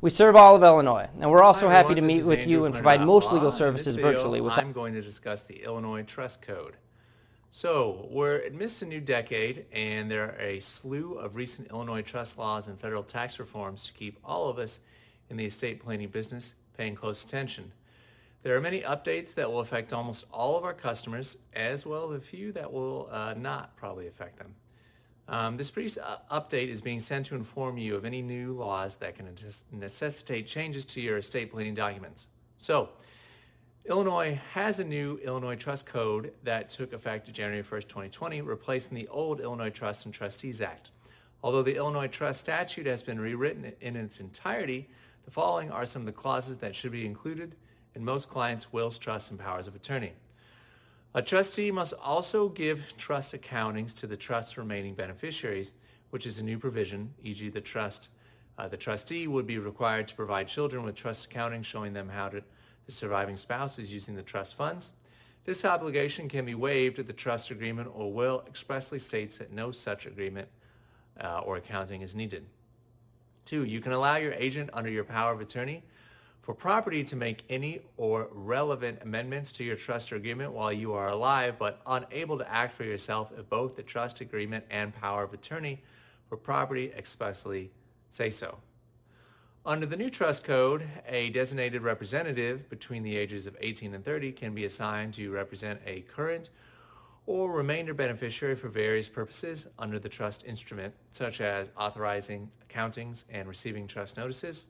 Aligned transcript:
We 0.00 0.10
serve 0.10 0.36
all 0.36 0.54
of 0.54 0.62
Illinois, 0.62 1.08
and 1.18 1.28
we're 1.28 1.42
also 1.42 1.66
Hi, 1.66 1.74
happy 1.74 1.96
to 1.96 2.00
meet 2.00 2.24
with 2.24 2.38
Andrew 2.38 2.52
you 2.52 2.64
and 2.66 2.74
provide 2.74 3.00
most 3.00 3.32
legal 3.32 3.50
services 3.50 3.96
video, 3.96 4.12
virtually. 4.12 4.40
With 4.40 4.52
I'm 4.52 4.70
going 4.70 4.94
to 4.94 5.02
discuss 5.02 5.42
the 5.42 5.60
Illinois 5.64 6.04
Trust 6.04 6.40
Code. 6.40 6.76
So, 7.50 8.06
we're 8.08 8.42
amidst 8.42 8.82
a 8.82 8.86
new 8.86 9.00
decade, 9.00 9.66
and 9.72 10.08
there 10.08 10.26
are 10.26 10.40
a 10.40 10.60
slew 10.60 11.14
of 11.14 11.34
recent 11.34 11.72
Illinois 11.72 12.02
trust 12.02 12.38
laws 12.38 12.68
and 12.68 12.78
federal 12.78 13.02
tax 13.02 13.40
reforms 13.40 13.86
to 13.86 13.92
keep 13.92 14.20
all 14.24 14.48
of 14.48 14.60
us 14.60 14.78
in 15.30 15.36
the 15.36 15.46
estate 15.46 15.82
planning 15.82 16.10
business 16.10 16.54
paying 16.76 16.94
close 16.94 17.24
attention. 17.24 17.72
There 18.44 18.56
are 18.56 18.60
many 18.60 18.82
updates 18.82 19.34
that 19.34 19.50
will 19.50 19.58
affect 19.58 19.92
almost 19.92 20.26
all 20.32 20.56
of 20.56 20.62
our 20.62 20.74
customers, 20.74 21.38
as 21.54 21.86
well 21.86 22.12
as 22.12 22.18
a 22.18 22.24
few 22.24 22.52
that 22.52 22.72
will 22.72 23.08
uh, 23.10 23.34
not 23.36 23.76
probably 23.76 24.06
affect 24.06 24.38
them. 24.38 24.54
Um, 25.28 25.58
this 25.58 25.70
brief 25.70 25.98
uh, 26.02 26.16
update 26.32 26.68
is 26.68 26.80
being 26.80 27.00
sent 27.00 27.26
to 27.26 27.34
inform 27.34 27.76
you 27.76 27.94
of 27.94 28.06
any 28.06 28.22
new 28.22 28.54
laws 28.54 28.96
that 28.96 29.14
can 29.14 29.28
necessitate 29.72 30.46
changes 30.46 30.86
to 30.86 31.02
your 31.02 31.18
estate 31.18 31.52
planning 31.52 31.74
documents. 31.74 32.28
So, 32.56 32.88
Illinois 33.84 34.40
has 34.52 34.80
a 34.80 34.84
new 34.84 35.18
Illinois 35.22 35.56
Trust 35.56 35.84
Code 35.84 36.32
that 36.44 36.70
took 36.70 36.92
effect 36.94 37.30
January 37.32 37.62
1st, 37.62 37.88
2020, 37.88 38.40
replacing 38.40 38.94
the 38.94 39.08
old 39.08 39.40
Illinois 39.40 39.70
Trust 39.70 40.06
and 40.06 40.14
Trustees 40.14 40.60
Act. 40.60 40.90
Although 41.42 41.62
the 41.62 41.76
Illinois 41.76 42.08
Trust 42.08 42.40
statute 42.40 42.86
has 42.86 43.02
been 43.02 43.20
rewritten 43.20 43.72
in 43.80 43.96
its 43.96 44.20
entirety, 44.20 44.88
the 45.24 45.30
following 45.30 45.70
are 45.70 45.86
some 45.86 46.02
of 46.02 46.06
the 46.06 46.12
clauses 46.12 46.56
that 46.58 46.74
should 46.74 46.92
be 46.92 47.04
included 47.04 47.54
in 47.94 48.04
most 48.04 48.28
clients' 48.28 48.72
wills, 48.72 48.98
trusts, 48.98 49.30
and 49.30 49.38
powers 49.38 49.66
of 49.66 49.74
attorney. 49.74 50.12
A 51.14 51.22
trustee 51.22 51.70
must 51.70 51.94
also 52.02 52.50
give 52.50 52.82
trust 52.98 53.34
accountings 53.34 53.94
to 53.94 54.06
the 54.06 54.16
trust's 54.16 54.58
remaining 54.58 54.94
beneficiaries, 54.94 55.72
which 56.10 56.26
is 56.26 56.38
a 56.38 56.44
new 56.44 56.58
provision, 56.58 57.12
e.g. 57.22 57.48
the 57.48 57.60
trust. 57.60 58.10
Uh, 58.58 58.68
the 58.68 58.76
trustee 58.76 59.26
would 59.26 59.46
be 59.46 59.58
required 59.58 60.06
to 60.08 60.14
provide 60.14 60.48
children 60.48 60.82
with 60.82 60.94
trust 60.94 61.26
accounting 61.26 61.62
showing 61.62 61.92
them 61.92 62.08
how 62.08 62.28
to, 62.28 62.42
the 62.84 62.92
surviving 62.92 63.36
spouse 63.36 63.78
is 63.78 63.92
using 63.92 64.14
the 64.14 64.22
trust 64.22 64.54
funds. 64.54 64.92
This 65.44 65.64
obligation 65.64 66.28
can 66.28 66.44
be 66.44 66.54
waived 66.54 66.98
if 66.98 67.06
the 67.06 67.12
trust 67.14 67.50
agreement 67.50 67.88
or 67.94 68.12
will 68.12 68.44
expressly 68.46 68.98
states 68.98 69.38
that 69.38 69.50
no 69.50 69.72
such 69.72 70.04
agreement 70.04 70.48
uh, 71.20 71.40
or 71.40 71.56
accounting 71.56 72.02
is 72.02 72.14
needed. 72.14 72.44
Two, 73.46 73.64
you 73.64 73.80
can 73.80 73.92
allow 73.92 74.16
your 74.16 74.34
agent 74.34 74.68
under 74.74 74.90
your 74.90 75.04
power 75.04 75.32
of 75.32 75.40
attorney 75.40 75.82
for 76.48 76.54
property 76.54 77.04
to 77.04 77.14
make 77.14 77.44
any 77.50 77.78
or 77.98 78.30
relevant 78.32 78.98
amendments 79.02 79.52
to 79.52 79.62
your 79.62 79.76
trust 79.76 80.12
agreement 80.12 80.50
while 80.50 80.72
you 80.72 80.94
are 80.94 81.10
alive, 81.10 81.56
but 81.58 81.82
unable 81.86 82.38
to 82.38 82.50
act 82.50 82.74
for 82.74 82.84
yourself 82.84 83.30
if 83.38 83.46
both 83.50 83.76
the 83.76 83.82
trust 83.82 84.22
agreement 84.22 84.64
and 84.70 84.94
power 84.94 85.24
of 85.24 85.34
attorney 85.34 85.78
for 86.26 86.38
property 86.38 86.90
expressly 86.96 87.70
say 88.08 88.30
so. 88.30 88.56
Under 89.66 89.84
the 89.84 89.94
new 89.94 90.08
trust 90.08 90.42
code, 90.42 90.88
a 91.06 91.28
designated 91.28 91.82
representative 91.82 92.66
between 92.70 93.02
the 93.02 93.14
ages 93.14 93.46
of 93.46 93.54
18 93.60 93.92
and 93.92 94.02
30 94.02 94.32
can 94.32 94.54
be 94.54 94.64
assigned 94.64 95.12
to 95.12 95.30
represent 95.30 95.78
a 95.84 96.00
current 96.00 96.48
or 97.26 97.52
remainder 97.52 97.92
beneficiary 97.92 98.56
for 98.56 98.68
various 98.68 99.06
purposes 99.06 99.66
under 99.78 99.98
the 99.98 100.08
trust 100.08 100.46
instrument, 100.46 100.94
such 101.10 101.42
as 101.42 101.70
authorizing 101.76 102.50
accountings 102.66 103.24
and 103.28 103.46
receiving 103.46 103.86
trust 103.86 104.16
notices. 104.16 104.64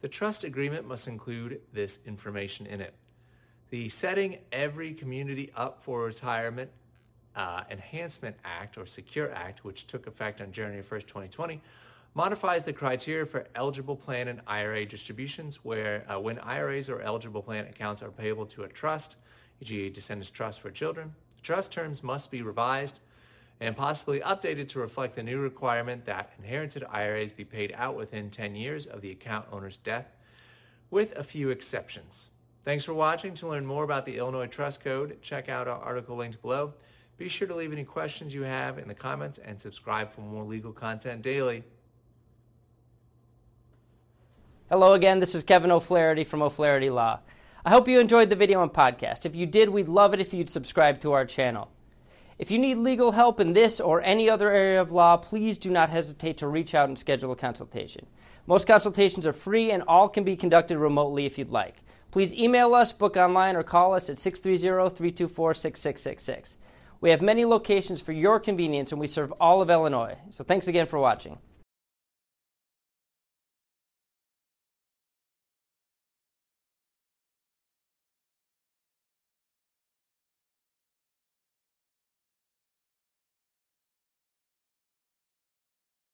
The 0.00 0.08
trust 0.08 0.44
agreement 0.44 0.86
must 0.86 1.08
include 1.08 1.60
this 1.72 2.00
information 2.06 2.66
in 2.66 2.80
it. 2.80 2.94
The 3.70 3.88
Setting 3.88 4.38
Every 4.50 4.94
Community 4.94 5.52
Up 5.54 5.82
for 5.82 6.04
Retirement 6.04 6.70
uh, 7.36 7.62
Enhancement 7.70 8.36
Act, 8.44 8.76
or 8.76 8.86
SECURE 8.86 9.30
Act, 9.32 9.64
which 9.64 9.86
took 9.86 10.06
effect 10.06 10.40
on 10.40 10.52
January 10.52 10.82
1st, 10.82 11.06
2020, 11.06 11.60
modifies 12.14 12.64
the 12.64 12.72
criteria 12.72 13.24
for 13.24 13.46
eligible 13.54 13.94
plan 13.94 14.28
and 14.28 14.40
IRA 14.46 14.84
distributions 14.84 15.64
where 15.64 16.04
uh, 16.10 16.18
when 16.18 16.38
IRAs 16.40 16.88
or 16.88 17.00
eligible 17.02 17.42
plan 17.42 17.66
accounts 17.66 18.02
are 18.02 18.10
payable 18.10 18.46
to 18.46 18.64
a 18.64 18.68
trust, 18.68 19.16
e.g. 19.60 19.90
descendants 19.90 20.30
trust 20.30 20.60
for 20.60 20.70
children, 20.70 21.14
the 21.36 21.42
trust 21.42 21.70
terms 21.70 22.02
must 22.02 22.30
be 22.30 22.42
revised 22.42 23.00
and 23.60 23.76
possibly 23.76 24.20
updated 24.20 24.68
to 24.68 24.78
reflect 24.78 25.14
the 25.14 25.22
new 25.22 25.38
requirement 25.38 26.04
that 26.06 26.32
inherited 26.38 26.84
IRAs 26.90 27.32
be 27.32 27.44
paid 27.44 27.74
out 27.76 27.94
within 27.94 28.30
10 28.30 28.56
years 28.56 28.86
of 28.86 29.02
the 29.02 29.10
account 29.10 29.46
owner's 29.52 29.76
death, 29.78 30.16
with 30.90 31.16
a 31.18 31.22
few 31.22 31.50
exceptions. 31.50 32.30
Thanks 32.64 32.84
for 32.84 32.94
watching. 32.94 33.34
To 33.34 33.48
learn 33.48 33.64
more 33.64 33.84
about 33.84 34.06
the 34.06 34.16
Illinois 34.16 34.46
Trust 34.46 34.82
Code, 34.82 35.18
check 35.22 35.48
out 35.48 35.68
our 35.68 35.80
article 35.80 36.16
linked 36.16 36.40
below. 36.42 36.74
Be 37.16 37.28
sure 37.28 37.48
to 37.48 37.54
leave 37.54 37.72
any 37.72 37.84
questions 37.84 38.32
you 38.32 38.42
have 38.42 38.78
in 38.78 38.88
the 38.88 38.94
comments 38.94 39.38
and 39.38 39.60
subscribe 39.60 40.10
for 40.12 40.22
more 40.22 40.44
legal 40.44 40.72
content 40.72 41.20
daily. 41.20 41.62
Hello 44.70 44.94
again, 44.94 45.20
this 45.20 45.34
is 45.34 45.42
Kevin 45.42 45.70
O'Flaherty 45.70 46.24
from 46.24 46.42
O'Flaherty 46.42 46.90
Law. 46.90 47.20
I 47.64 47.70
hope 47.70 47.88
you 47.88 48.00
enjoyed 48.00 48.30
the 48.30 48.36
video 48.36 48.62
and 48.62 48.72
podcast. 48.72 49.26
If 49.26 49.36
you 49.36 49.44
did, 49.44 49.68
we'd 49.68 49.88
love 49.88 50.14
it 50.14 50.20
if 50.20 50.32
you'd 50.32 50.48
subscribe 50.48 51.00
to 51.00 51.12
our 51.12 51.26
channel. 51.26 51.70
If 52.40 52.50
you 52.50 52.58
need 52.58 52.76
legal 52.76 53.12
help 53.12 53.38
in 53.38 53.52
this 53.52 53.80
or 53.80 54.00
any 54.00 54.30
other 54.30 54.50
area 54.50 54.80
of 54.80 54.90
law, 54.90 55.18
please 55.18 55.58
do 55.58 55.68
not 55.68 55.90
hesitate 55.90 56.38
to 56.38 56.48
reach 56.48 56.74
out 56.74 56.88
and 56.88 56.98
schedule 56.98 57.32
a 57.32 57.36
consultation. 57.36 58.06
Most 58.46 58.66
consultations 58.66 59.26
are 59.26 59.34
free 59.34 59.70
and 59.70 59.82
all 59.82 60.08
can 60.08 60.24
be 60.24 60.36
conducted 60.36 60.78
remotely 60.78 61.26
if 61.26 61.36
you'd 61.36 61.50
like. 61.50 61.82
Please 62.10 62.32
email 62.32 62.72
us, 62.72 62.94
book 62.94 63.18
online, 63.18 63.56
or 63.56 63.62
call 63.62 63.92
us 63.92 64.08
at 64.08 64.18
630 64.18 64.96
324 64.96 65.52
6666. 65.52 66.56
We 67.02 67.10
have 67.10 67.20
many 67.20 67.44
locations 67.44 68.00
for 68.00 68.12
your 68.12 68.40
convenience 68.40 68.90
and 68.90 68.98
we 68.98 69.06
serve 69.06 69.34
all 69.38 69.60
of 69.60 69.68
Illinois. 69.68 70.16
So 70.30 70.42
thanks 70.42 70.66
again 70.66 70.86
for 70.86 70.98
watching. 70.98 71.36